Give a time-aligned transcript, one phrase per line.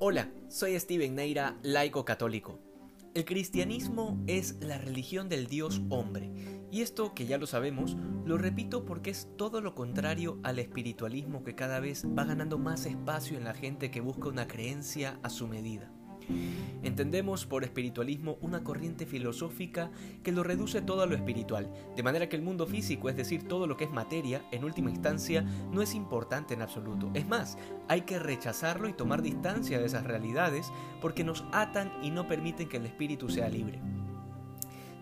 [0.00, 2.60] Hola, soy Steven Neira, laico católico.
[3.14, 6.30] El cristianismo es la religión del Dios hombre,
[6.70, 11.42] y esto que ya lo sabemos, lo repito porque es todo lo contrario al espiritualismo
[11.42, 15.30] que cada vez va ganando más espacio en la gente que busca una creencia a
[15.30, 15.90] su medida.
[16.82, 19.90] Entendemos por espiritualismo una corriente filosófica
[20.22, 23.48] que lo reduce todo a lo espiritual, de manera que el mundo físico, es decir,
[23.48, 27.10] todo lo que es materia, en última instancia, no es importante en absoluto.
[27.14, 27.58] Es más,
[27.88, 32.68] hay que rechazarlo y tomar distancia de esas realidades porque nos atan y no permiten
[32.68, 33.80] que el espíritu sea libre.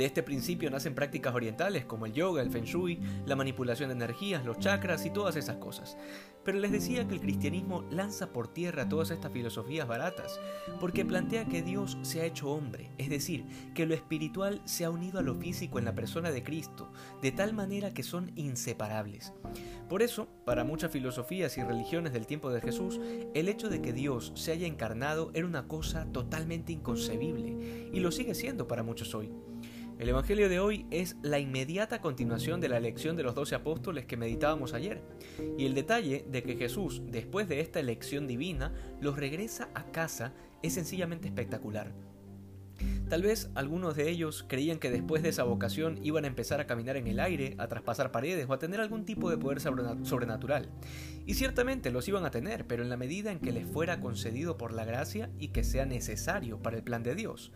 [0.00, 3.96] De este principio nacen prácticas orientales como el yoga, el feng shui, la manipulación de
[3.96, 5.98] energías, los chakras y todas esas cosas.
[6.42, 10.40] Pero les decía que el cristianismo lanza por tierra todas estas filosofías baratas,
[10.80, 14.90] porque plantea que Dios se ha hecho hombre, es decir, que lo espiritual se ha
[14.90, 16.90] unido a lo físico en la persona de Cristo,
[17.20, 19.34] de tal manera que son inseparables.
[19.90, 22.98] Por eso, para muchas filosofías y religiones del tiempo de Jesús,
[23.34, 28.10] el hecho de que Dios se haya encarnado era una cosa totalmente inconcebible, y lo
[28.10, 29.30] sigue siendo para muchos hoy.
[30.00, 34.06] El Evangelio de hoy es la inmediata continuación de la elección de los doce apóstoles
[34.06, 35.02] que meditábamos ayer,
[35.58, 40.32] y el detalle de que Jesús, después de esta elección divina, los regresa a casa
[40.62, 41.92] es sencillamente espectacular.
[43.10, 46.68] Tal vez algunos de ellos creían que después de esa vocación iban a empezar a
[46.68, 50.68] caminar en el aire, a traspasar paredes o a tener algún tipo de poder sobrenatural.
[51.26, 54.56] Y ciertamente los iban a tener, pero en la medida en que les fuera concedido
[54.56, 57.50] por la gracia y que sea necesario para el plan de Dios.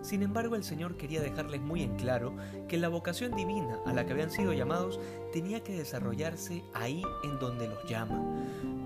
[0.00, 2.34] Sin embargo, el Señor quería dejarles muy en claro
[2.66, 4.98] que la vocación divina a la que habían sido llamados
[5.34, 8.22] tenía que desarrollarse ahí en donde los llama.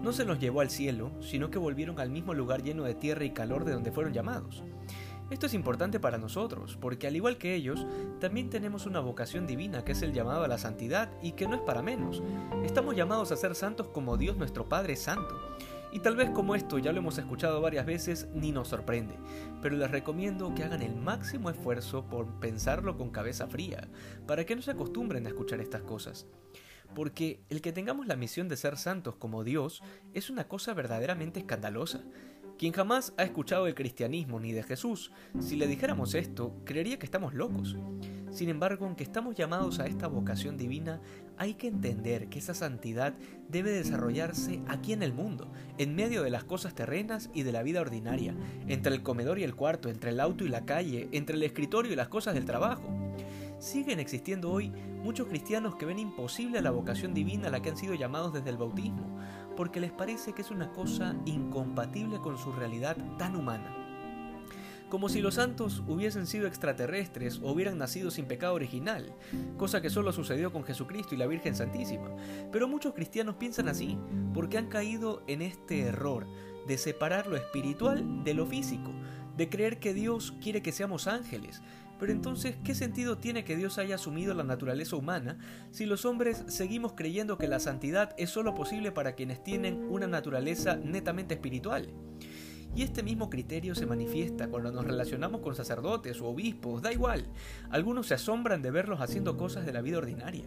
[0.02, 3.24] No se los llevó al cielo, sino que volvieron al mismo lugar lleno de tierra
[3.24, 4.64] y calor de donde fueron llamados.
[5.30, 7.86] Esto es importante para nosotros, porque al igual que ellos,
[8.18, 11.54] también tenemos una vocación divina que es el llamado a la santidad y que no
[11.54, 12.22] es para menos.
[12.64, 15.38] Estamos llamados a ser santos como Dios nuestro Padre es santo.
[15.92, 19.16] Y tal vez como esto ya lo hemos escuchado varias veces, ni nos sorprende,
[19.62, 23.88] pero les recomiendo que hagan el máximo esfuerzo por pensarlo con cabeza fría,
[24.26, 26.26] para que no se acostumbren a escuchar estas cosas.
[26.94, 29.82] Porque el que tengamos la misión de ser santos como Dios
[30.14, 32.02] es una cosa verdaderamente escandalosa.
[32.58, 37.06] Quien jamás ha escuchado el cristianismo ni de Jesús, si le dijéramos esto, creería que
[37.06, 37.76] estamos locos.
[38.32, 41.00] Sin embargo, aunque estamos llamados a esta vocación divina,
[41.36, 43.14] hay que entender que esa santidad
[43.48, 47.62] debe desarrollarse aquí en el mundo, en medio de las cosas terrenas y de la
[47.62, 48.34] vida ordinaria,
[48.66, 51.92] entre el comedor y el cuarto, entre el auto y la calle, entre el escritorio
[51.92, 52.97] y las cosas del trabajo.
[53.58, 54.70] Siguen existiendo hoy
[55.02, 58.50] muchos cristianos que ven imposible la vocación divina a la que han sido llamados desde
[58.50, 59.18] el bautismo,
[59.56, 63.74] porque les parece que es una cosa incompatible con su realidad tan humana.
[64.88, 69.12] Como si los santos hubiesen sido extraterrestres o hubieran nacido sin pecado original,
[69.56, 72.10] cosa que solo sucedió con Jesucristo y la Virgen Santísima.
[72.52, 73.98] Pero muchos cristianos piensan así,
[74.32, 76.26] porque han caído en este error
[76.68, 78.92] de separar lo espiritual de lo físico,
[79.36, 81.60] de creer que Dios quiere que seamos ángeles,
[81.98, 85.38] pero entonces, ¿qué sentido tiene que Dios haya asumido la naturaleza humana
[85.70, 90.06] si los hombres seguimos creyendo que la santidad es solo posible para quienes tienen una
[90.06, 91.92] naturaleza netamente espiritual?
[92.74, 97.26] Y este mismo criterio se manifiesta cuando nos relacionamos con sacerdotes o obispos, da igual.
[97.70, 100.44] Algunos se asombran de verlos haciendo cosas de la vida ordinaria.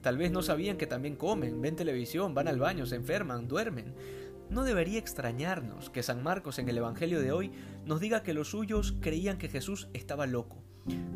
[0.00, 3.94] Tal vez no sabían que también comen, ven televisión, van al baño, se enferman, duermen.
[4.50, 7.50] No debería extrañarnos que San Marcos en el Evangelio de hoy
[7.84, 10.62] nos diga que los suyos creían que Jesús estaba loco.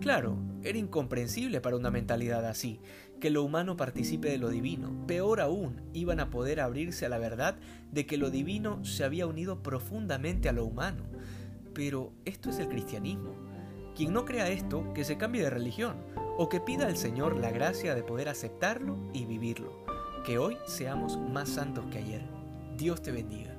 [0.00, 2.80] Claro, era incomprensible para una mentalidad así,
[3.20, 5.06] que lo humano participe de lo divino.
[5.06, 7.56] Peor aún, iban a poder abrirse a la verdad
[7.92, 11.04] de que lo divino se había unido profundamente a lo humano.
[11.74, 13.34] Pero esto es el cristianismo.
[13.94, 15.96] Quien no crea esto, que se cambie de religión,
[16.36, 19.84] o que pida al Señor la gracia de poder aceptarlo y vivirlo.
[20.24, 22.22] Que hoy seamos más santos que ayer.
[22.76, 23.57] Dios te bendiga.